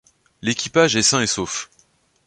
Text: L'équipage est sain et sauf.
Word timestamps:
L'équipage 0.41 0.95
est 0.95 1.03
sain 1.03 1.21
et 1.21 1.27
sauf. 1.27 1.69